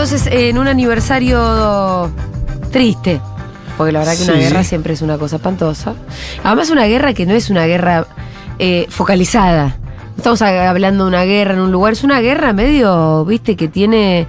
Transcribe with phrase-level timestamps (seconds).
[0.00, 2.08] entonces en un aniversario
[2.70, 3.20] triste.
[3.76, 5.94] Porque la verdad que una guerra siempre es una cosa espantosa.
[6.44, 8.06] Además, una guerra que no es una guerra
[8.60, 9.76] eh, focalizada.
[9.80, 13.66] No estamos hablando de una guerra en un lugar, es una guerra medio, viste, que
[13.66, 14.28] tiene.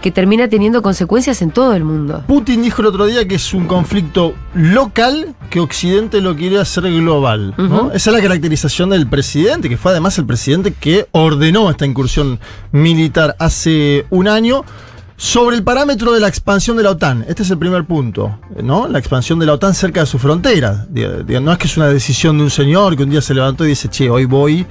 [0.00, 2.24] que termina teniendo consecuencias en todo el mundo.
[2.26, 6.84] Putin dijo el otro día que es un conflicto local que Occidente lo quiere hacer
[6.84, 7.54] global.
[7.92, 12.40] Esa es la caracterización del presidente, que fue además el presidente que ordenó esta incursión
[12.72, 14.64] militar hace un año
[15.22, 17.24] sobre el parámetro de la expansión de la OTAN.
[17.28, 18.88] Este es el primer punto, ¿no?
[18.88, 20.88] La expansión de la OTAN cerca de su frontera.
[20.92, 23.68] No es que es una decisión de un señor que un día se levantó y
[23.68, 24.66] dice, che, hoy voy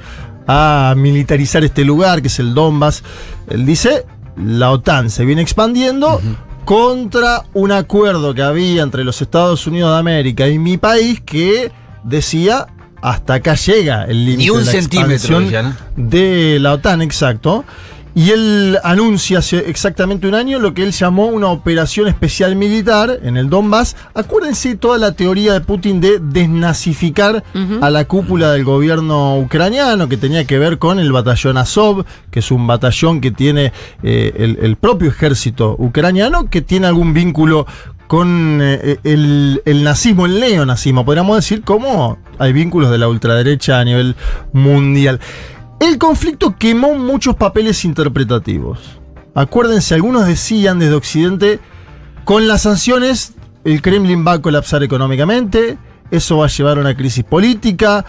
[0.47, 3.01] a militarizar este lugar, que es el Donbass.
[3.49, 4.05] Él dice,
[4.35, 6.19] la OTAN se viene expandiendo
[6.65, 11.71] contra un acuerdo que había entre los Estados Unidos de América y mi país que
[12.03, 12.67] decía,
[13.01, 15.61] hasta acá llega el límite de la centímetro, expansión decía,
[15.95, 16.09] ¿no?
[16.09, 17.63] de la OTAN, exacto.
[18.13, 23.19] Y él anuncia hace exactamente un año lo que él llamó una operación especial militar
[23.23, 23.95] en el Donbass.
[24.13, 27.43] Acuérdense toda la teoría de Putin de desnazificar
[27.81, 32.39] a la cúpula del gobierno ucraniano, que tenía que ver con el batallón Azov, que
[32.39, 33.71] es un batallón que tiene
[34.03, 37.65] eh, el, el propio ejército ucraniano, que tiene algún vínculo
[38.07, 43.79] con eh, el, el nazismo, el neonazismo, podríamos decir, como hay vínculos de la ultraderecha
[43.79, 44.17] a nivel
[44.51, 45.21] mundial.
[45.81, 48.99] El conflicto quemó muchos papeles interpretativos.
[49.33, 51.59] Acuérdense, algunos decían desde Occidente,
[52.23, 55.79] con las sanciones el Kremlin va a colapsar económicamente,
[56.11, 58.05] eso va a llevar a una crisis política,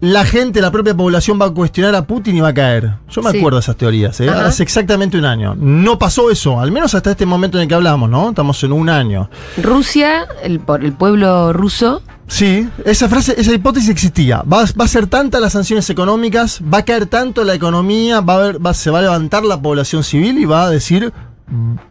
[0.00, 2.94] la gente, la propia población va a cuestionar a Putin y va a caer.
[3.10, 3.38] Yo me Sí.
[3.38, 4.30] acuerdo de esas teorías, ¿eh?
[4.30, 5.54] Hace exactamente un año.
[5.58, 8.30] No pasó eso, al menos hasta este momento en el que hablamos, ¿no?
[8.30, 9.28] Estamos en un año.
[9.62, 14.42] Rusia, el, el pueblo ruso, Sí, esa frase, esa hipótesis existía.
[14.42, 18.34] Va, va a ser tanta las sanciones económicas, va a caer tanto la economía, va
[18.34, 21.12] a haber, va- se va a levantar la población civil y va a decir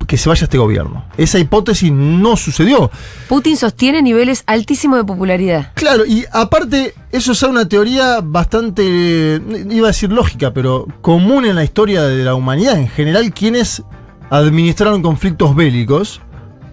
[0.07, 1.05] que se vaya este gobierno.
[1.17, 2.89] Esa hipótesis no sucedió.
[3.27, 5.71] Putin sostiene niveles altísimos de popularidad.
[5.75, 11.55] Claro, y aparte, eso es una teoría bastante, iba a decir lógica, pero común en
[11.55, 12.77] la historia de la humanidad.
[12.77, 13.83] En general, quienes
[14.29, 16.21] administraron conflictos bélicos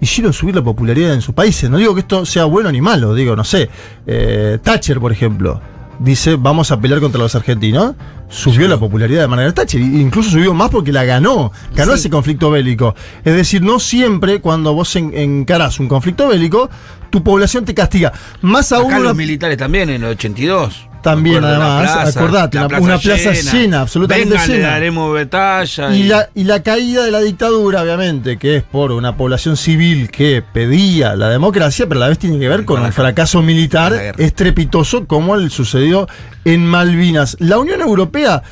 [0.01, 1.69] hicieron subir la popularidad en sus países.
[1.71, 3.69] No digo que esto sea bueno ni malo, digo, no sé.
[4.07, 5.61] eh, Thatcher, por ejemplo,
[5.99, 7.95] dice, vamos a pelear contra los argentinos.
[8.29, 11.99] Subió la popularidad de Margaret Thatcher, incluso subió más porque la ganó, ganó Sí.
[12.01, 12.95] ese conflicto bélico.
[13.25, 16.69] Es decir, no siempre cuando vos en- encarás un conflicto bélico,
[17.11, 18.13] tu población te castiga.
[18.43, 20.89] Más aún Acá los militares también en el 82.
[21.11, 24.69] También, la además, acordate, una- plaza llena, absolutamente Vengan, le llena.
[24.71, 25.95] daremos batalla.
[25.95, 30.11] Y la, y la caída de la dictadura, obviamente, que es por una población civil
[30.11, 34.15] que pedía la democracia, pero a la vez tiene que ver con un fracaso militar
[34.19, 36.09] estrepitoso como el sucedió
[36.45, 37.37] en Malvinas.
[37.41, 38.43] La Unión Europea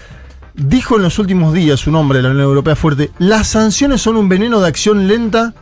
[0.55, 4.17] dijo en los últimos días, un hombre de la Unión Europea fuerte, las sanciones son
[4.17, 5.53] un veneno de acción lenta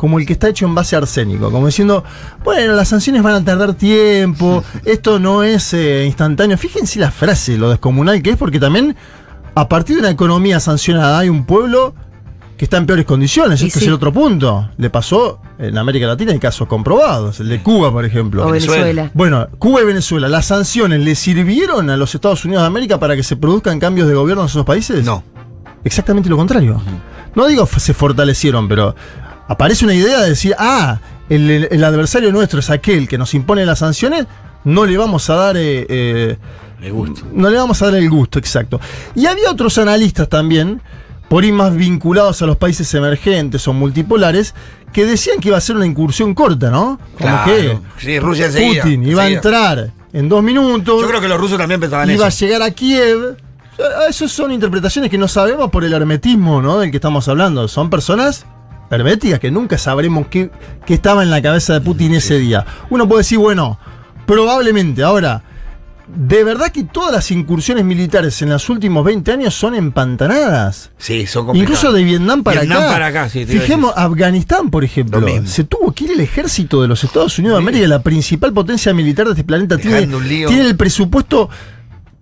[0.00, 2.02] como el que está hecho en base a arsénico, como diciendo,
[2.42, 6.56] bueno, las sanciones van a tardar tiempo, esto no es eh, instantáneo.
[6.56, 8.96] Fíjense la frase, lo descomunal que es, porque también
[9.54, 11.94] a partir de una economía sancionada hay un pueblo
[12.56, 13.60] que está en peores condiciones.
[13.60, 13.84] Y este sí.
[13.84, 14.70] es el otro punto.
[14.78, 18.46] Le pasó en América Latina, hay casos comprobados, el de Cuba, por ejemplo.
[18.46, 19.10] O Venezuela.
[19.12, 23.16] Bueno, Cuba y Venezuela, ¿las sanciones le sirvieron a los Estados Unidos de América para
[23.16, 25.04] que se produzcan cambios de gobierno en esos países?
[25.04, 25.22] No.
[25.84, 26.80] Exactamente lo contrario.
[27.34, 28.94] No digo se fortalecieron, pero
[29.50, 33.34] aparece una idea de decir, ah, el, el- el adversario nuestro es aquel que nos
[33.34, 34.26] impone las sanciones,
[34.64, 35.56] no le vamos a dar...
[35.56, 36.36] eh, eh,
[36.80, 37.22] Me gusta.
[37.32, 38.80] no le vamos a dar el gusto, exacto.
[39.14, 40.80] Y había otros analistas también,
[41.28, 44.54] por ahí más vinculados a los países emergentes o multipolares,
[44.92, 46.98] que decían que iba a ser una incursión corta, ¿no?
[47.18, 47.44] Como Claro.
[47.44, 48.48] que Sí, Rusia.
[48.48, 52.24] Putin iba a entrar en dos minutos, Yo creo que los rusos también pensaban iba
[52.24, 52.44] a eso.
[52.44, 53.36] llegar a Kiev.
[54.08, 56.78] Esas son interpretaciones que no sabemos por el hermetismo, ¿no?
[56.80, 57.66] Del que estamos hablando.
[57.68, 58.44] Son personas
[58.90, 60.50] herméticas que nunca sabremos qué,
[60.84, 62.64] qué estaba en la cabeza de Putin ese día.
[62.90, 63.78] Uno puede decir, bueno,
[64.26, 65.02] probablemente.
[65.02, 65.42] Ahora,
[66.06, 70.90] ¿de verdad que todas las incursiones militares en los últimos 20 años son empantanadas?
[70.98, 71.78] Sí, son complicados.
[71.78, 72.92] Incluso de Vietnam para Vietnam acá.
[72.92, 75.26] para acá, sí, Fijemos, Afganistán, por ejemplo.
[75.44, 78.92] Se tuvo que ir el ejército de los Estados Unidos de América, la principal potencia
[78.92, 79.76] militar de este planeta.
[79.78, 80.48] Tiene, Dejando un lío.
[80.48, 81.48] tiene el presupuesto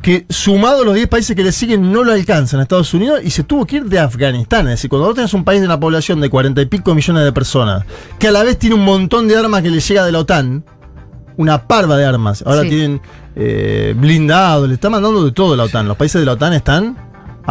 [0.00, 3.20] que sumado a los 10 países que le siguen no lo alcanzan a Estados Unidos
[3.24, 4.66] y se tuvo que ir de Afganistán.
[4.68, 7.24] Es decir, cuando vos tenés un país de una población de 40 y pico millones
[7.24, 7.84] de personas,
[8.18, 10.64] que a la vez tiene un montón de armas que le llega de la OTAN,
[11.36, 12.68] una parva de armas, ahora Sí.
[12.70, 13.00] tienen
[13.40, 15.86] eh, blindados, le está mandando de todo la OTAN.
[15.86, 16.96] Los países de la OTAN están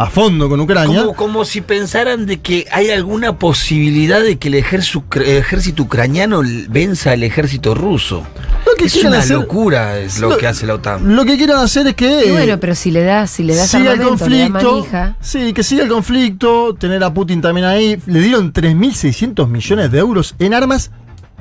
[0.00, 1.00] a fondo con Ucrania.
[1.00, 5.82] Como, como si pensaran de que hay alguna posibilidad de que el ejército, el ejército
[5.82, 8.22] ucraniano venza al ejército ruso.
[8.64, 11.16] Lo que Es una hacer- locura es lo, lo- que hace la OTAN.
[11.16, 12.06] Lo que quieren hacer es que.
[12.26, 14.72] Y eh, bueno, pero si le das, si le das siga el conflicto.
[14.76, 15.16] manija.
[15.20, 18.00] Sí, que siga el conflicto, tener a Putin también ahí.
[18.06, 20.92] Le dieron 3.600 millones de euros en armas.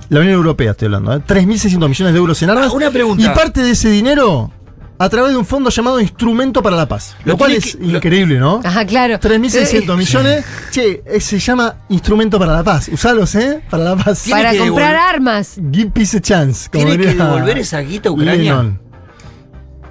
[0.10, 1.22] La Unión Europea estoy hablando, ¿eh?
[1.28, 2.70] 3.600 millones de euros en armas.
[2.72, 3.24] Ah, una pregunta.
[3.24, 4.52] Y parte de ese dinero
[5.00, 7.16] a través de un fondo llamado Instrumento para la Paz.
[7.24, 8.62] Lo, Lo cual es que- lo- increíble, ¿no?
[8.64, 9.20] Ajá, claro.
[9.20, 10.46] 3.600 Eh, millones.
[10.72, 12.90] Che, eh, se llama Instrumento para la Paz.
[12.90, 13.62] Usalos, ¿eh?
[13.70, 14.26] Para la paz.
[14.30, 15.56] Para comprar devol- armas.
[15.72, 16.70] Give peace a chance.
[16.72, 18.36] como ¿Tiene que devolver esa guita a Ucrania?
[18.56, 18.87] Lennon.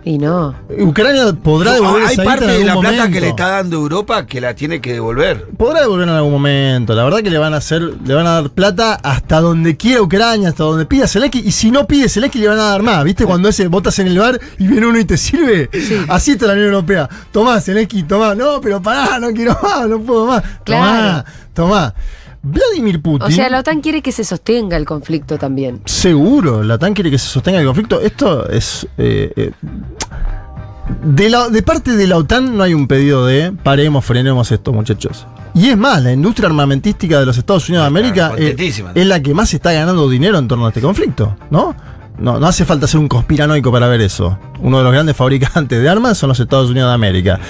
[0.07, 0.55] Y no.
[0.79, 4.41] Ucrania podrá devolver Hay esa parte de la plata que le está dando Europa que
[4.41, 5.49] la tiene que devolver.
[5.57, 6.95] Podrá devolver en algún momento.
[6.95, 10.01] La verdad que le van a hacer, le van a dar plata hasta donde quiera
[10.01, 11.41] Ucrania, hasta donde pida Zelensky.
[11.45, 13.03] Y si no pide Zelensky, le van a dar más.
[13.03, 13.27] ¿Viste?
[13.27, 15.69] Cuando ese botas en el bar y viene uno y te sirve.
[16.07, 17.09] Así está la Unión Europea.
[17.33, 18.37] Tomá, Zelensky, tomá.
[18.37, 20.41] No, pero pará, no quiero más, no puedo más.
[20.41, 21.25] Tomá, Claro.
[21.53, 21.95] tomá.
[22.49, 23.27] Vladimir Putin.
[23.27, 25.81] O sea, la OTAN quiere que se sostenga el conflicto también.
[25.85, 28.01] Seguro, la OTAN quiere que se sostenga el conflicto.
[28.01, 28.87] Esto es.
[28.99, 29.51] eh, eh,
[31.05, 34.73] de, la, de parte de la OTAN no hay un pedido de paremos, frenemos esto,
[34.73, 35.27] muchachos.
[35.55, 38.55] Y es más, la industria armamentística de los Estados Unidos de América eh,
[38.95, 41.75] es la que más está ganando dinero en torno a este conflicto, ¿no?
[42.19, 44.39] No, no hace falta ser un conspiranoico para ver eso.
[44.61, 47.41] Uno de los grandes fabricantes de armas son los Estados Unidos de América.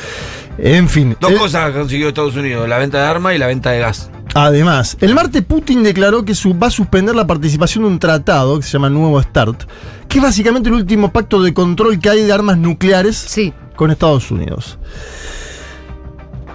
[0.59, 1.17] En fin.
[1.21, 4.11] Dos el- cosas consiguió Estados Unidos, la venta de armas y la venta de gas.
[4.39, 8.65] Además, el martes Putin declaró que va a suspender la participación de un tratado que
[8.67, 9.65] se llama Nuevo START,
[10.09, 13.55] que es básicamente el último pacto de control que hay de armas nucleares Sí.
[13.77, 14.79] con Estados Unidos.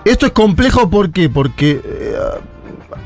[0.06, 1.28] Esto es complejo ¿por qué?
[1.30, 2.14] porque eh,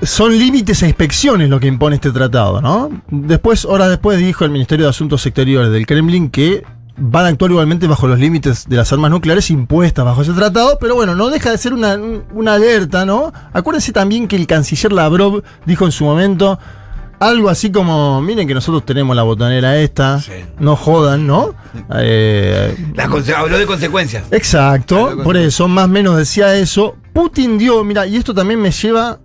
[0.01, 2.89] son límites a inspecciones lo que impone este tratado, ¿no?
[3.09, 6.63] Después, horas después, dijo el Ministerio de Asuntos Exteriores del Kremlin que
[6.97, 10.77] van a actuar igualmente bajo los límites de las armas nucleares impuestas bajo ese tratado,
[10.79, 11.97] pero bueno, no deja de ser una,
[12.33, 13.33] una alerta, ¿no?
[13.53, 16.57] Acuérdense también que el canciller Lavrov dijo en su momento
[17.19, 20.31] algo así como, miren que nosotros tenemos la botonera esta, Sí.
[20.59, 21.53] no jodan, ¿no?
[21.97, 22.75] Eh,
[23.35, 24.23] habló de consecuencias.
[24.31, 26.95] Exacto, por eso, más o menos decía eso.
[27.13, 29.19] Putin dio, mira, y esto también me lleva.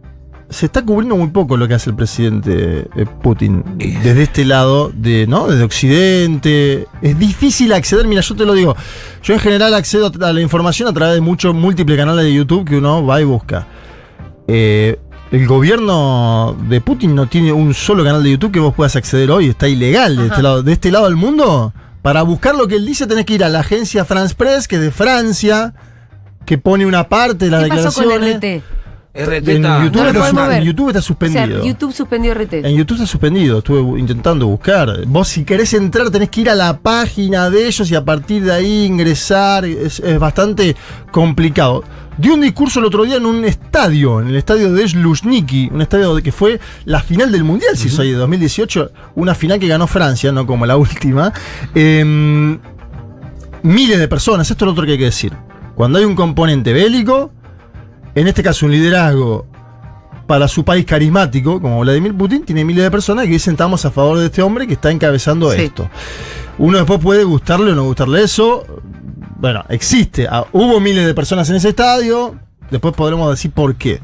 [0.50, 4.90] Se está cubriendo muy poco lo que hace el presidente eh, Putin desde este lado,
[4.92, 5.46] de, ¿no?
[5.46, 6.86] Desde Occidente.
[7.02, 8.76] Es difícil acceder, mira, yo te lo digo.
[9.22, 12.68] Yo en general accedo a la información a través de muchos múltiples canales de YouTube
[12.68, 13.66] que uno va y busca.
[14.48, 14.98] Eh,
[15.30, 19.30] el gobierno de Putin no tiene un solo canal de YouTube que vos puedas acceder
[19.30, 20.32] hoy, está ilegal de Ajá.
[20.32, 21.72] este, lado, de este lado del mundo.
[22.02, 24.76] Para buscar lo que él dice tenés que ir a la agencia France Press, que
[24.76, 25.74] es de Francia,
[26.44, 28.62] que pone una parte de las ¿Qué pasó con declaraciones.
[28.62, 28.79] RT?
[29.12, 31.64] RT En está- YouTube, No está, en YouTube está O sea, suspendido.
[31.64, 32.52] YouTube suspendió RT.
[32.64, 35.04] En YouTube está suspendido, estuve intentando buscar.
[35.06, 38.44] Vos si querés entrar tenés que ir a la página de ellos y a partir
[38.44, 39.64] de ahí ingresar.
[39.64, 40.76] Es, es bastante
[41.10, 41.82] complicado.
[42.18, 45.80] Dio un discurso el otro día en un estadio, en el estadio de Luzhniki, un
[45.82, 49.66] estadio de- que fue la final del Mundial, si soy de 2018, una final que
[49.66, 51.32] ganó Francia, no como la última.
[51.74, 52.58] Em,
[53.62, 55.32] miles de personas, esto es lo otro que hay que decir.
[55.74, 57.32] Cuando hay un componente bélico,
[58.14, 59.46] en este caso un liderazgo
[60.26, 63.90] para su país carismático, como Vladimir Putin, tiene miles de personas que dicen estamos a
[63.90, 65.62] favor de este hombre que está encabezando Sí.
[65.62, 65.90] esto.
[66.58, 68.64] Uno después puede gustarle o no gustarle eso.
[69.38, 70.28] Bueno, existe.
[70.30, 72.36] Ah, hubo miles de personas en ese estadio.
[72.70, 74.00] Después podremos decir por qué.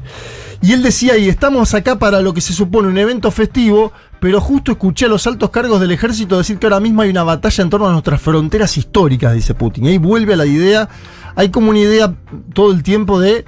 [0.61, 4.41] Y él decía, y estamos acá para lo que se supone un evento festivo, pero
[4.41, 7.63] justo escuché a los altos cargos del ejército decir que ahora mismo hay una batalla
[7.63, 9.85] en torno a nuestras fronteras históricas, dice Putin.
[9.85, 10.89] Y ahí vuelve a la idea,
[11.35, 12.13] hay como una idea
[12.53, 13.45] todo el tiempo de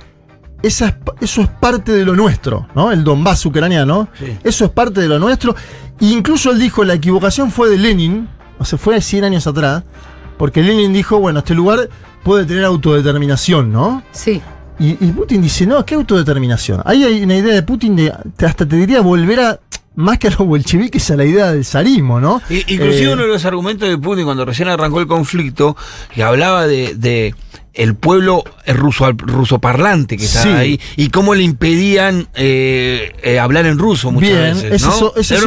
[0.61, 2.91] esa es pa- eso es parte de lo nuestro, ¿no?
[2.91, 4.37] El Donbass ucraniano, Sí.
[4.43, 5.55] eso es parte de lo nuestro.
[5.99, 9.83] E incluso él dijo, la equivocación fue de Lenin, o sea, fue 100 años atrás,
[10.37, 11.89] porque Lenin dijo, bueno, este lugar
[12.23, 14.03] puede tener autodeterminación, ¿no?
[14.11, 14.41] Sí.
[14.79, 16.81] Y, y Putin dice, no, ¿qué autodeterminación?
[16.85, 18.13] Ahí hay una idea de Putin de,
[18.45, 19.59] hasta te diría, volver a,
[19.95, 22.41] más que a los bolcheviques, a la idea del zarismo, ¿no?
[22.49, 25.75] I- Inclusive Eh, uno de los argumentos de Putin cuando recién arrancó el conflicto,
[26.13, 27.35] que hablaba de, de
[27.73, 30.49] el pueblo ruso, rusoparlante que estaba Sí.
[30.51, 34.81] ahí y cómo le impedían eh, eh, hablar en ruso muchas Bien, veces.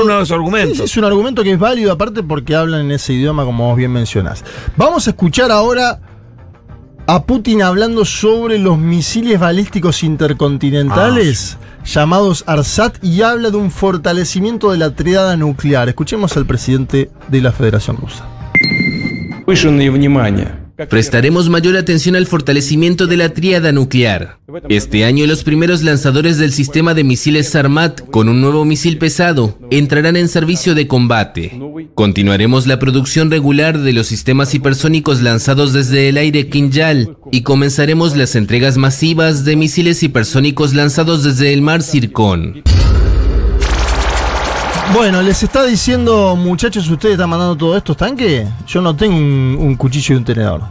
[0.04, 0.74] uno de los argumentos.
[0.76, 3.76] ese Es un argumento que es válido aparte porque hablan en ese idioma como vos
[3.76, 4.44] bien mencionás.
[4.76, 6.00] Vamos a escuchar ahora
[7.08, 14.70] a Putin hablando sobre los misiles balísticos intercontinentales llamados ARSAT y habla de un fortalecimiento
[14.70, 15.88] de la triada nuclear.
[15.88, 18.24] Escuchemos al presidente de la Federación Rusa.
[20.88, 24.38] Prestaremos mayor atención al fortalecimiento de la tríada nuclear.
[24.68, 29.58] Este año los primeros lanzadores del sistema de misiles Sarmat con un nuevo misil pesado
[29.70, 31.60] entrarán en servicio de combate.
[31.94, 38.16] Continuaremos la producción regular de los sistemas hipersónicos lanzados desde el aire Kinjal y comenzaremos
[38.16, 42.62] las entregas masivas de misiles hipersónicos lanzados desde el mar Circón.
[44.90, 48.46] Bueno, les está diciendo, muchachos, ustedes están mandando todos estos tanques.
[48.66, 50.62] Yo no tengo un, un cuchillo y un tenedor.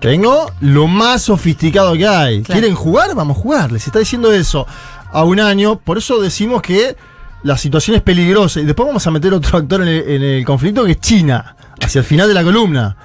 [0.00, 2.42] Tengo lo más sofisticado que hay.
[2.42, 2.60] Claro.
[2.60, 3.14] ¿Quieren jugar?
[3.14, 3.72] Vamos a jugar.
[3.72, 4.66] Les está diciendo eso
[5.12, 5.78] a un año.
[5.78, 6.96] Por eso decimos que
[7.42, 8.60] la situación es peligrosa.
[8.60, 11.56] Y después vamos a meter otro actor en el, en el conflicto que es China,
[11.82, 12.96] hacia el final de la columna.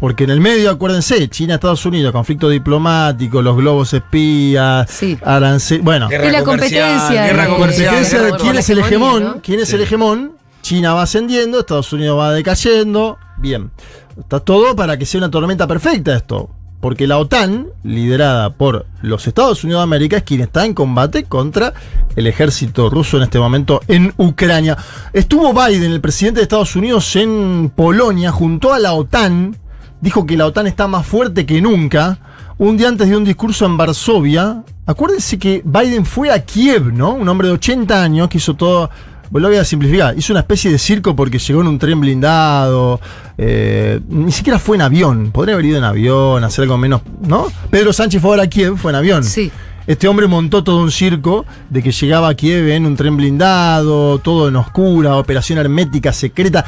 [0.00, 5.16] Porque en el medio, acuérdense, China, Estados Unidos, conflicto diplomático, los globos espías, Sí.
[5.22, 5.80] arancel.
[5.82, 9.40] Bueno, Guerra Y la competencia guerra de- competencia quién es el hegemón, ¿no?
[9.42, 9.76] quién es Sí.
[9.76, 10.32] el hegemón.
[10.62, 13.16] China va ascendiendo, Estados Unidos va decayendo.
[13.38, 13.70] Bien,
[14.18, 16.50] está todo para que sea una tormenta perfecta esto.
[16.80, 21.24] Porque la OTAN, liderada por los Estados Unidos de América, es quien está en combate
[21.24, 21.74] contra
[22.16, 24.78] el ejército ruso en este momento en Ucrania.
[25.12, 29.56] Estuvo Biden, el presidente de Estados Unidos, en Polonia, junto a la OTAN.
[30.00, 32.18] Dijo que la OTAN está más fuerte que nunca.
[32.56, 34.64] Un día antes de un discurso en Varsovia.
[34.86, 37.12] Acuérdense que Biden fue a Kiev, ¿no?
[37.12, 38.90] Un hombre de 80 años que hizo todo.
[39.32, 40.16] Lo voy a simplificar.
[40.18, 43.00] Hizo una especie de circo porque llegó en un tren blindado.
[43.38, 45.30] eh, ni siquiera fue en avión.
[45.30, 47.46] Podría haber ido en avión, hacer algo menos, ¿no?
[47.70, 49.24] Pedro Sánchez fue ahora a Kiev, fue en avión.
[49.24, 49.50] Sí.
[49.86, 54.18] Este hombre montó todo un circo de que llegaba a Kiev en un tren blindado,
[54.18, 56.64] todo en oscura, operación hermética secreta.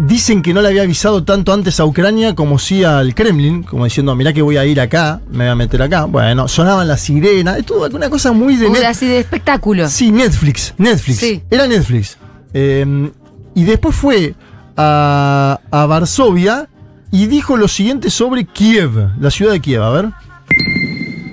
[0.00, 3.84] Dicen que no le había avisado tanto antes a Ucrania como sí al Kremlin, como
[3.84, 6.04] diciendo, mirá que voy a ir acá, me voy a meter acá.
[6.04, 8.68] Bueno, sonaban las sirenas, es todo una cosa muy de...
[8.68, 9.88] Muy net- así de espectáculo.
[9.88, 11.18] Sí, Netflix, Netflix.
[11.18, 11.42] Sí.
[11.50, 12.16] Era Netflix.
[12.54, 13.10] Eh,
[13.56, 14.36] y después fue
[14.76, 16.68] a, a Varsovia
[17.10, 20.10] y dijo lo siguiente sobre Kiev, la ciudad de Kiev, a ver.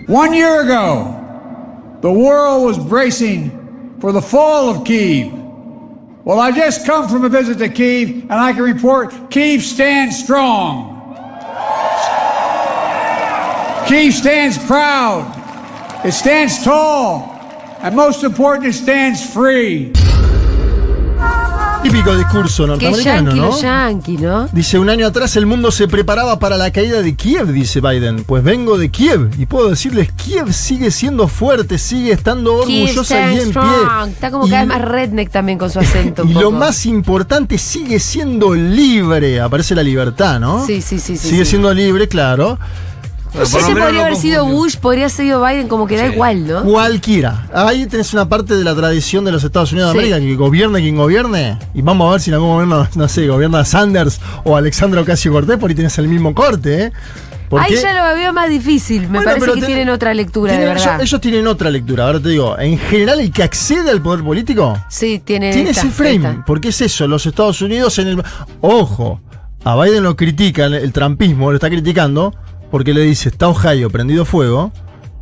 [0.07, 1.15] One year ago,
[2.01, 3.51] the world was bracing
[4.00, 5.31] for the fall of Kiev.
[6.25, 10.24] Well, I just come from a visit to Kiev, and I can report Kiev stands
[10.24, 10.96] strong.
[13.88, 15.32] Kiev stands proud.
[16.03, 17.32] It stands tall.
[17.79, 19.94] And most important, it stands free.
[21.86, 23.62] Típico discurso Qué norteamericano, yankee ¿no?
[23.62, 24.48] yankee, ¿no?
[24.51, 28.24] Dice, un año atrás el mundo se preparaba para la caída de Kiev, dice Biden.
[28.24, 33.38] Pues vengo de Kiev y puedo decirles, Kiev sigue siendo fuerte, sigue estando orgullosa y
[33.38, 33.70] en strong.
[33.70, 34.12] pie.
[34.13, 36.24] Está como Y- cada vez más redneck también con su acento.
[36.24, 39.39] un Y lo más importante, sigue siendo libre.
[39.39, 40.65] Aparece la libertad, ¿no?
[40.65, 41.51] Sí, sí, sí, sí, Sigue sí.
[41.51, 42.58] siendo libre, claro.
[43.36, 44.46] Lo Ese podría no haber sido.
[44.46, 46.13] Bush, podría haber sido Biden, como que da Sí.
[46.13, 46.63] igual, ¿no?
[46.63, 47.48] Cualquiera.
[47.54, 50.00] Ahí tenés una parte de la tradición de los Estados Unidos de.
[50.00, 51.58] América, que gobierne quien gobierne.
[51.74, 55.32] Y vamos a ver si en algún momento, no sé, gobierna Sanders o Alexandra Ocasio
[55.34, 56.92] Cortés, por ahí tenés el mismo corte, ¿eh?
[57.60, 59.04] Ahí ya lo veo más difícil.
[59.04, 60.96] Me Bueno, parece pero que tiene- tienen otra lectura, tienen- de verdad.
[60.96, 62.06] Ellos, ellos tienen otra lectura.
[62.08, 65.54] Ahora te digo, en general, el que accede al poder político sí, tiene.
[65.54, 66.15] tiene esta, ese frame.
[66.15, 66.44] esta.
[66.46, 68.24] Porque es eso, los Estados Unidos en el.
[68.62, 69.22] Ojo,
[69.63, 72.34] a Biden lo critican, el trampismo lo está criticando,
[72.75, 74.70] porque le dice: está Ohio prendido fuego.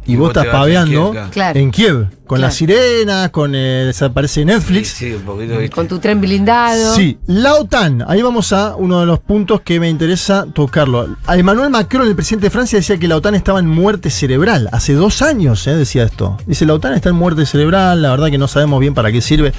[0.07, 1.59] Y, Y vos estás en paveando Kiev, claro.
[1.59, 1.95] en Kiev,
[2.25, 2.41] con Claro.
[2.41, 4.87] las sirenas, con eh, desaparece Netflix.
[4.89, 5.69] Sí, sí, un poquito, ¿viste?
[5.75, 6.95] Con tu tren blindado.
[6.95, 8.03] Sí, la OTAN.
[8.07, 11.15] Ahí vamos a uno de los puntos que me interesa tocarlo.
[11.27, 14.67] A Emmanuel Macron, el presidente de Francia, decía que la OTAN estaba en muerte cerebral.
[14.71, 16.37] Hace dos años eh, decía esto.
[16.47, 19.21] Dice, la OTAN está en muerte cerebral, la verdad que no sabemos bien para qué
[19.21, 19.53] sirve.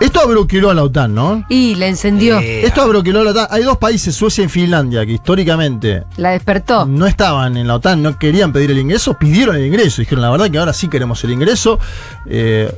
[0.00, 1.44] Esto abroqueló a la OTAN, ¿no?
[1.48, 2.38] Y la encendió.
[2.38, 3.46] Eh, Esto abroqueló a la OTAN.
[3.50, 6.86] Hay dos países, Suecia y Finlandia, que históricamente La despertó.
[6.86, 10.00] no estaban en la OTAN, no querían pedir el ingreso, pidieron el ingreso.
[10.02, 11.78] Dijeron, la verdad que ahora sí queremos el ingreso.
[12.26, 12.72] Eh,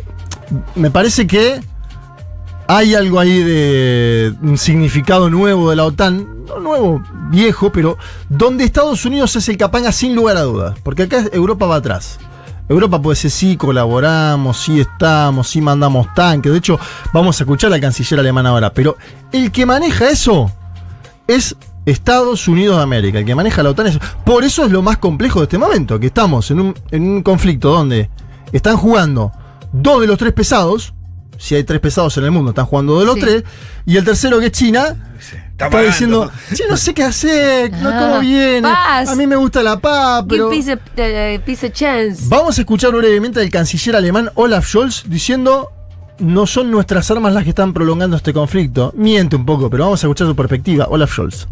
[0.77, 1.61] me parece que
[2.67, 7.99] hay algo ahí de un significado nuevo de la OTAN, no nuevo, viejo, pero
[8.29, 12.19] donde Estados Unidos es el capanga sin lugar a dudas, porque acá Europa va atrás.
[12.71, 16.53] Europa puede decir sí, colaboramos, sí estamos, sí mandamos tanques.
[16.53, 16.79] De hecho,
[17.12, 18.73] vamos a escuchar al canciller alemán ahora.
[18.73, 18.97] Pero
[19.33, 20.50] el que maneja eso
[21.27, 23.19] es Estados Unidos de América.
[23.19, 23.99] El que maneja la OTAN es.
[24.25, 27.23] Por eso es lo más complejo de este momento, que estamos en un, en un
[27.23, 28.09] conflicto donde
[28.53, 29.33] están jugando
[29.73, 30.95] dos de los tres pesados.
[31.39, 33.21] Si hay tres pesados en el mundo, están jugando dos de los Sí.
[33.23, 33.45] tres.
[33.87, 35.10] Y el tercero, que es China,
[35.67, 38.64] Está, diciendo: Che, no sé qué hacer, no Ah, todo bien.
[38.64, 40.50] A mí me gusta la paz, pero.
[40.50, 42.23] peace a, eh, chance.
[42.29, 45.71] Vamos a escuchar brevemente al canciller alemán Olaf Scholz diciendo
[46.19, 48.93] no son nuestras armas las que están prolongando este conflicto.
[48.97, 50.87] Miente un poco, pero vamos a escuchar su perspectiva.
[50.88, 51.47] Olaf Scholz.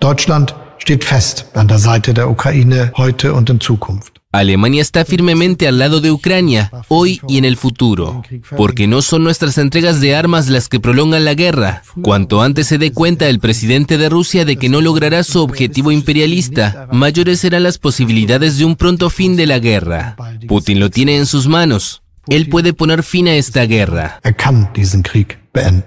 [0.00, 4.19] Deutschland steht fest an der Seite der Ukraine heute und in Zukunft.
[4.32, 8.22] Alemania está firmemente al lado de Ucrania, hoy y en el futuro,
[8.56, 11.82] porque no son nuestras entregas de armas las que prolongan la guerra.
[12.00, 15.90] Cuanto antes se dé cuenta el presidente de Rusia de que no logrará su objetivo
[15.90, 20.14] imperialista, mayores serán las posibilidades de un pronto fin de la guerra.
[20.46, 22.02] Putin lo tiene en sus manos.
[22.28, 24.20] Él puede poner fin a esta guerra.
[24.22, 25.84] Er.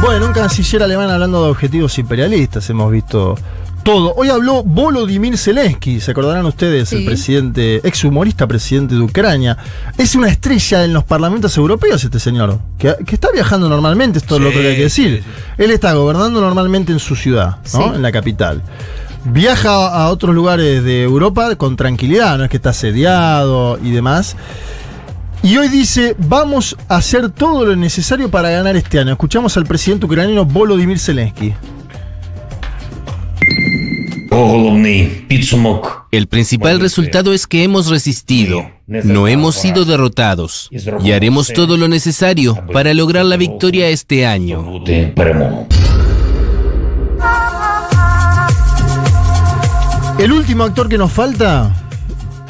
[0.00, 2.68] Bueno, un canciller alemán hablando de objetivos imperialistas.
[2.70, 3.36] Hemos visto
[3.82, 4.14] todo.
[4.16, 6.96] Hoy habló Volodymyr Zelensky, se acordarán ustedes, Sí.
[6.96, 9.56] el presidente, ex humorista presidente de Ucrania.
[9.98, 14.36] Es una estrella en los parlamentos europeos este señor, que, que está viajando normalmente, esto
[14.36, 15.22] es lo Sí, que hay que decir.
[15.24, 15.30] sí,
[15.62, 17.84] Él está gobernando normalmente en su ciudad, ¿no?
[17.84, 17.90] Sí.
[17.94, 18.62] En la capital.
[19.24, 24.36] Viaja a otros lugares de Europa con tranquilidad, no es que está asediado y demás.
[25.44, 29.12] Y hoy dice, vamos a hacer todo lo necesario para ganar este año.
[29.12, 31.52] Escuchamos al presidente ucraniano Volodymyr Zelensky.
[36.10, 40.70] El principal resultado es que hemos resistido, no hemos sido derrotados
[41.02, 44.82] y haremos todo lo necesario para lograr la victoria este año.
[50.18, 51.74] El último actor que nos falta,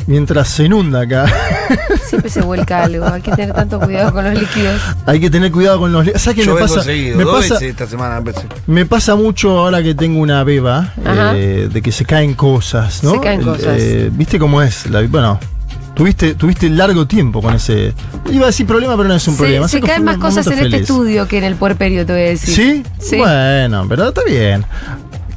[0.07, 1.27] mientras se inunda acá.
[2.09, 3.07] Siempre se vuelca algo.
[3.07, 4.81] Hay que tener tanto cuidado con los líquidos.
[5.07, 6.05] hay que tener cuidado con los...
[6.07, 6.85] li- ¿Sabes qué Yo me vengo pasa?
[6.85, 8.21] seguido, Me dos pasa, veces esta semana.
[8.21, 8.49] me parece.
[8.67, 10.93] me pasa mucho ahora que tengo una beba,
[11.35, 13.13] eh, de que se caen cosas, ¿no?
[13.13, 13.77] Se caen El- cosas.
[13.79, 14.87] eh, ¿Viste cómo es?
[14.91, 15.39] La- bueno,
[15.95, 17.93] tuviste, tuviste largo tiempo con ese...
[18.31, 19.69] Iba a decir problema, pero no es un problema.
[19.69, 22.55] se caen más cosas en este estudio que en el puerperio, te voy a decir.
[22.55, 22.83] ¿Sí?
[22.99, 23.17] Sí.
[23.19, 24.65] Bueno, pero está bien.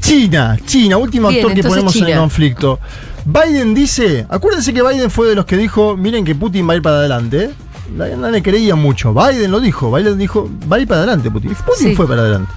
[0.06, 2.80] China, China, último Bien, actor que ponemos en el conflicto.
[3.26, 6.76] Biden dice, acuérdense que Biden fue de los que dijo, miren que Putin va a
[6.76, 7.50] ir para adelante.
[7.98, 9.14] La- No le creía mucho.
[9.14, 11.56] Biden lo dijo, Biden dijo, va a ir para adelante Putin.
[11.56, 11.96] Putin Sí.
[11.96, 12.52] fue para adelante.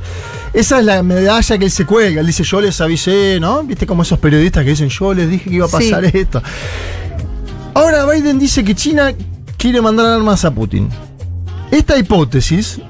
[0.52, 2.20] Esa es la medalla que él se cuelga.
[2.20, 3.62] Él dice, yo les avisé, ¿no?
[3.62, 5.90] Viste como esos periodistas que dicen, yo les dije que iba a Sí.
[5.90, 6.42] pasar esto.
[7.74, 9.12] Ahora Biden dice que China
[9.56, 10.88] quiere mandar armas a Putin.
[11.70, 12.80] Esta hipótesis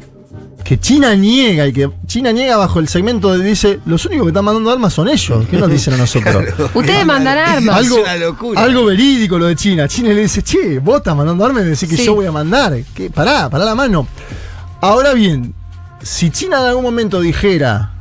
[0.69, 4.29] que China niega y que China niega bajo el segmento de dice los únicos que
[4.33, 5.47] están mandando armas son ellos.
[5.51, 6.45] ¿Qué nos dicen a nosotros?
[6.75, 7.77] Ustedes mandan armas.
[7.77, 8.61] algo, Es una locura.
[8.61, 9.89] algo verídico lo de China.
[9.89, 12.05] China le dice, che, vos estás mandando armas y decís que Sí.
[12.05, 12.77] yo voy a mandar.
[12.95, 13.09] ¿Qué?
[13.09, 14.07] Pará, pará la mano.
[14.83, 15.55] Ahora bien,
[16.03, 17.93] si China en algún momento dijera,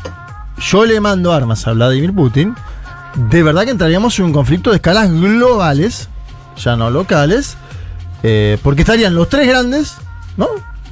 [0.59, 2.53] yo le mando armas a Vladimir Putin,
[3.15, 6.09] de verdad que entraríamos en un conflicto de escalas globales,
[6.57, 7.55] ya no locales,
[8.23, 9.93] eh, porque estarían los tres grandes,
[10.35, 10.47] ¿no?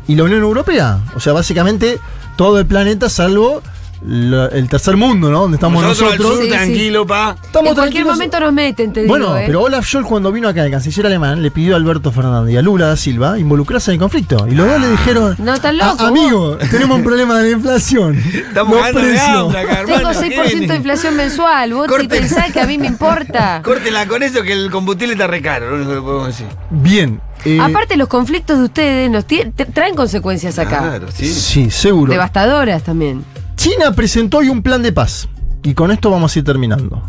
[0.07, 0.99] Y la Unión Europea.
[1.15, 1.99] O sea, básicamente
[2.35, 3.61] todo el planeta salvo
[4.03, 5.41] la- el tercer mundo, ¿no?
[5.41, 6.49] Donde estamos Nosotros, al sur, Sí, sí.
[6.49, 7.35] tranquilo, pa.
[7.43, 8.07] Estamos en cualquier tranquilos.
[8.15, 9.37] momento nos meten, te Bueno, digo.
[9.37, 9.43] ¿eh?
[9.47, 12.57] pero Olaf Scholz cuando vino acá, el canciller alemán, le pidió a Alberto Fernández y
[12.57, 14.47] a Lula da Silva involucrarse en el conflicto.
[14.49, 18.15] Y los dos le dijeron, No, loco, "Ah, amigo, tenemos un problema de la inflación.
[18.17, 19.27] Estamos Los de precios".
[19.29, 19.85] hambre acá.
[19.85, 21.73] Tengo ¿qué 6% de inflación mensual.
[21.73, 22.07] Vos te Corte.
[22.07, 23.61] pensás que a mí me importa.
[23.65, 26.47] Córtenla con eso que el combustible está re caro, lo único que podemos decir.
[26.69, 27.21] Bien.
[27.43, 30.79] eh, Aparte, los conflictos de ustedes nos tie- te- traen consecuencias acá.
[30.79, 31.27] Claro, sí.
[31.31, 32.11] sí, seguro.
[32.11, 33.23] Devastadoras también.
[33.65, 35.27] China presentó hoy un plan de paz.
[35.63, 37.01] Y con esto vamos a ir terminando.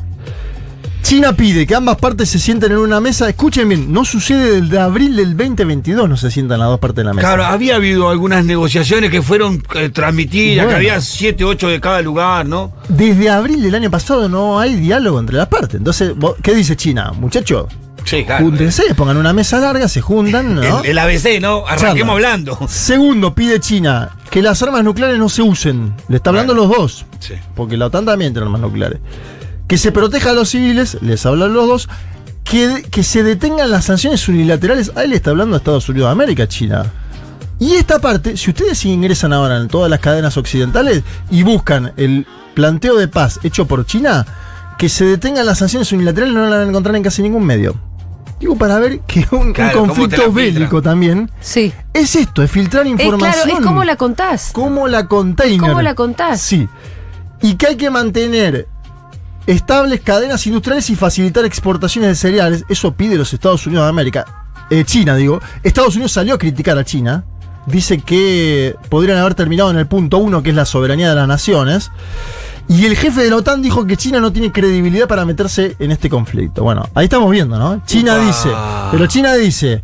[1.03, 3.29] China pide que ambas partes se sienten en una mesa.
[3.29, 7.09] Escuchen bien, no sucede desde abril del 2022, no se sientan las dos partes en
[7.09, 7.29] la mesa.
[7.29, 10.71] Claro, había habido algunas negociaciones que fueron eh, transmitidas, Bueno.
[10.81, 12.73] que había 7, 8 de cada lugar, ¿no?
[12.89, 15.75] Desde abril del año pasado no hay diálogo entre las partes.
[15.75, 17.13] Entonces, ¿qué dice China?
[17.21, 17.67] Muchachos,
[18.07, 18.47] Sí, claro.
[18.47, 20.81] júntense, pongan una mesa larga, se juntan, ¿no?
[20.83, 21.65] El, el ABC, ¿no?
[21.69, 22.59] Arranquemos hablando.
[22.67, 25.95] Segundo, pide China que las armas nucleares no se usen.
[26.09, 27.07] Le está hablando los dos.
[27.19, 27.35] Sí.
[27.55, 29.01] Porque la OTAN también tiene armas nucleares.
[29.67, 31.89] Que se proteja a los civiles, les hablan los dos.
[32.45, 34.93] Que, que se detengan las sanciones unilaterales.
[34.95, 36.93] Ahí le está hablando a Estados Unidos de América, China.
[37.59, 42.27] Y esta parte, si ustedes ingresan ahora en todas las cadenas occidentales y buscan el
[42.55, 44.27] planteo de paz hecho por China,
[44.79, 47.75] que se detengan las sanciones unilaterales no la van a encontrar en casi ningún medio.
[48.39, 51.73] Digo, para ver que un, Claro, ¿cómo conflicto bélico también Sí.
[51.95, 53.33] es esto, es filtrar Es información.
[53.45, 54.51] claro, es como la contás.
[54.53, 55.59] Como la container.
[55.61, 56.41] ¿Cómo la contás?
[56.43, 56.69] Sí.
[57.41, 58.69] Y que hay que mantener
[59.47, 62.65] estables cadenas industriales y facilitar exportaciones de cereales.
[62.69, 64.27] Eso pide los Estados Unidos de América.
[64.71, 65.41] Eh, China, digo.
[65.63, 67.25] Estados Unidos salió a criticar a China.
[67.67, 71.29] Dice que podrían haber terminado en el punto uno, que es la soberanía de las
[71.29, 71.91] naciones.
[72.69, 75.93] Y el jefe de la OTAN dijo que China no tiene credibilidad para meterse en
[75.93, 76.63] este conflicto.
[76.65, 77.83] Bueno, ahí estamos viendo, ¿no?
[77.87, 78.27] China Upa.
[78.27, 78.49] dice,
[78.91, 79.83] pero China dice,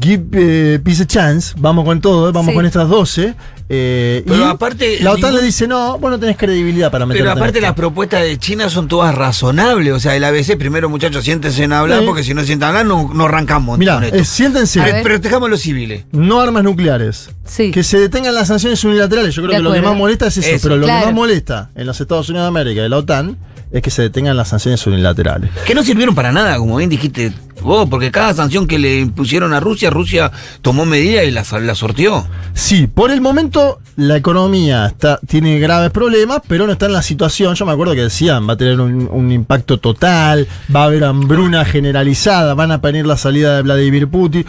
[0.00, 2.54] give eh, peace a chance, vamos con todo, vamos Sí.
[2.54, 3.34] con estas 12.
[3.68, 7.04] eh, Pero y aparte, la OTAN ningún- le dice, no, vos no tenés credibilidad para
[7.04, 7.66] meterte Pero en aparte esto".
[7.66, 9.92] las propuestas de China son todas razonables.
[9.92, 12.06] O sea, el ABC, primero muchachos, siéntense a hablar, Sí.
[12.06, 14.02] porque si no sientan a hablar, no, no arrancamos esto.
[14.02, 16.04] eh, siéntense, A protejamos a los civiles.
[16.12, 17.30] no armas nucleares.
[17.44, 17.70] Sí.
[17.72, 19.34] Que se detengan las sanciones unilaterales.
[19.34, 20.48] Yo creo De que lo que más molesta es eso.
[20.48, 21.00] Eso, pero lo claro.
[21.00, 23.36] que más molesta en los Estados Unidos de América y de la OTAN
[23.70, 25.50] es que se detengan las sanciones unilaterales.
[25.66, 29.52] Que no sirvieron para nada, como bien dijiste vos, porque cada sanción que le impusieron
[29.52, 30.30] a Rusia, Rusia
[30.62, 32.26] tomó medidas y la, la sorteó.
[32.54, 37.02] Sí, por el momento la economía está, tiene graves problemas, pero no está en la
[37.02, 37.54] situación.
[37.54, 41.04] Yo me acuerdo que decían, va a tener un, un impacto total, va a haber
[41.04, 44.44] hambruna generalizada, van a venir la salida de Vladimir Putin.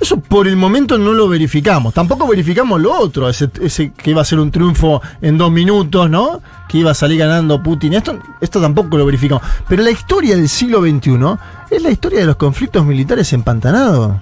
[0.00, 1.94] Eso por el momento no lo verificamos.
[1.94, 6.10] Tampoco verificamos lo otro, ese, ese que iba a ser un triunfo en dos minutos,
[6.10, 6.40] ¿no?
[6.68, 7.94] Que iba a salir ganando Putin.
[7.94, 9.44] Esto, esto tampoco lo verificamos.
[9.68, 11.18] Pero la historia del siglo XXI
[11.70, 14.16] es la historia de los conflictos militares empantanados.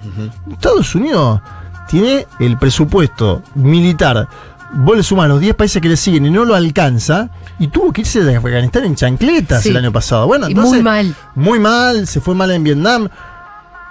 [0.51, 1.41] Estados Unidos
[1.89, 4.27] tiene el presupuesto militar.
[4.73, 7.29] Vos le sumás los 10 países que le siguen y no lo alcanza,
[7.59, 9.69] y tuvo que irse de Afganistán en chancletas Sí.
[9.69, 10.27] el año pasado.
[10.27, 11.15] Bueno, Y entonces, muy mal.
[11.35, 13.09] muy mal, se fue mal en Vietnam.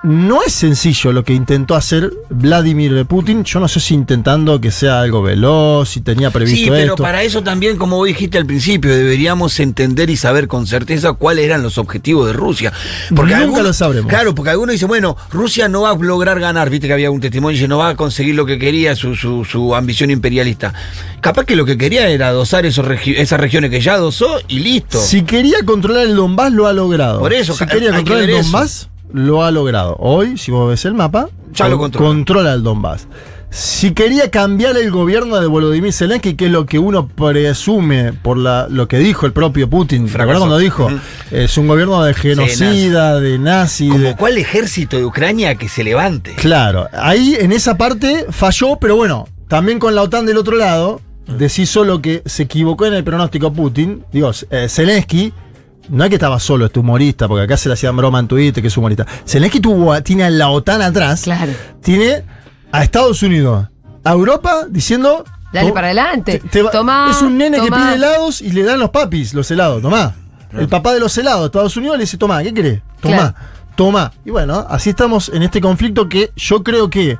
[0.02, 3.44] No es sencillo lo que intentó hacer Vladimir Putin.
[3.44, 7.02] Yo no sé si intentando que sea algo veloz, si tenía previsto Sí, pero esto.
[7.02, 11.44] para eso también, como vos dijiste al principio, deberíamos entender y saber con certeza cuáles
[11.44, 12.72] eran los objetivos de Rusia.
[13.10, 14.08] Nunca algunos- lo sabremos.
[14.08, 17.20] Claro, porque algunos dicen, bueno, Rusia no va a lograr ganar, viste que había un
[17.20, 20.72] testimonio, dice, no va a conseguir lo que quería, su, su, su ambición imperialista.
[21.20, 24.60] Capaz que lo que quería era adosar esos regi- esas regiones que ya adosó y
[24.60, 24.98] listo.
[24.98, 27.20] Si quería controlar el Donbass, lo ha logrado.
[27.20, 28.88] Por eso, si quería que controlar el eso.
[29.12, 29.96] Lo ha logrado.
[29.98, 32.54] Hoy, si vos ves el mapa, Ya lo controla.
[32.54, 33.06] el Donbass.
[33.52, 38.38] Si quería cambiar el gobierno de Volodymyr Zelensky, que es lo que uno presume por
[38.38, 40.22] la, lo que dijo el propio Putin, ¿te Fracasó.
[40.22, 40.88] acuerdas cuando dijo?
[41.32, 43.88] Es un gobierno de genocida, de nazi.
[43.88, 46.34] Como de- cuál ejército de Ucrania que se levante.
[46.36, 51.00] Claro, ahí en esa parte falló, pero bueno, también con la OTAN del otro lado,
[51.26, 54.04] decís solo que se equivocó en el pronóstico Putin.
[54.12, 55.32] Digo, eh, Zelensky,
[55.88, 58.62] no es que estaba solo este humorista, porque acá se le hacían broma en Twitter
[58.62, 59.06] que es humorista.
[59.26, 61.52] Zelensky tuvo, tiene a la OTAN atrás, Claro.
[61.82, 62.24] tiene
[62.72, 63.66] a Estados Unidos,
[64.04, 65.24] a Europa diciendo.
[65.52, 66.40] Dale para adelante.
[66.50, 69.82] te- Tomá, es un nene que pide helados y le dan los papis los helados,
[69.82, 70.14] tomá.
[70.52, 72.82] El papá de los helados de Estados Unidos le dice, tomá, ¿qué querés?
[73.00, 73.34] Tomá, Claro.
[73.76, 74.12] tomá.
[74.24, 77.18] Y bueno, así estamos en este conflicto que yo creo que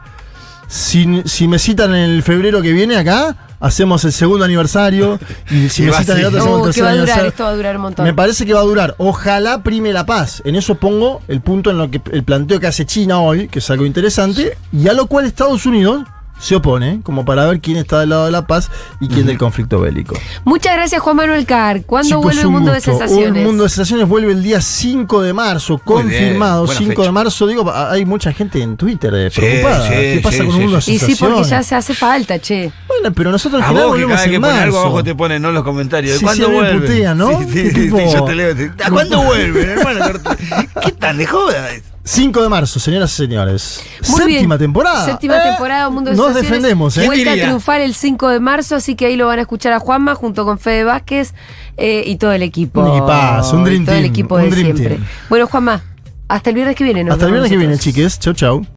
[0.69, 5.19] si, si me citan en el febrero que viene acá, hacemos el segundo aniversario.
[5.51, 7.29] Y si citan en el otro, hacemos Uh, el que tercer va a durar, aniversario.
[7.29, 8.05] esto va a durar un montón.
[8.05, 8.95] Me parece que va a durar.
[8.99, 10.43] Ojalá prime la paz.
[10.45, 13.61] En eso pongo el punto en lo que el planteo que hace China hoy, que
[13.61, 16.05] es algo interesante, y a lo cual Estados Unidos
[16.41, 19.39] se opone, como para ver quién está del lado de la paz y quién del
[19.39, 20.17] conflicto bélico.
[20.45, 21.83] Muchas gracias, Juan Manuel Carr.
[21.85, 22.91] ¿Cuándo Chicos, vuelve el un mundo de gusto.
[22.99, 23.37] sensaciones?
[23.43, 26.65] El mundo de sensaciones vuelve el día 5 de marzo, confirmado.
[26.67, 27.13] buena 5 de fecha.
[27.13, 29.83] marzo, digo, hay mucha gente en Twitter eh, Sí, preocupada.
[29.87, 31.35] sí, ¿Qué pasa sí, con sí, un mundo de y sí, sensaciones?
[31.37, 32.73] porque ya se hace falta, che.
[32.89, 34.87] Bueno, pero nosotros en vos que volvemos cada vez que en pones algo marzo.
[34.89, 35.49] abajo te ponen, ¿no?
[35.51, 36.19] En los comentarios.
[36.19, 36.81] Sí, ¿Cuándo vuelve?
[36.89, 37.39] putean, ¿no?
[37.41, 37.99] Sí, sí, ¿Qué sí, tipo?
[37.99, 38.55] sí, yo te leo.
[38.85, 40.01] ¿A cuándo vuelve, hermano?
[40.83, 41.83] ¿Qué tan de joda es?
[42.03, 43.83] 5 de marzo, señoras y señores.
[44.09, 44.59] Muy Séptima bien.
[44.59, 45.05] temporada.
[45.05, 47.07] Séptima Eh, temporada, Mundo de Nos defendemos, ¿eh?
[47.07, 49.79] Vuelta a triunfar el 5 de marzo, así que ahí lo van a escuchar a
[49.81, 51.35] Juanma junto con Fede Vázquez
[51.77, 52.81] eh, y todo el equipo.
[52.81, 54.89] Un equipazo, un dream Y todo el equipo un de siempre.
[54.89, 55.05] team.
[55.29, 55.83] Bueno, Juanma,
[56.29, 57.05] hasta el viernes que viene.
[57.05, 58.19] nos Hasta el viernes que viene, chiques.
[58.19, 58.67] Chau, chau.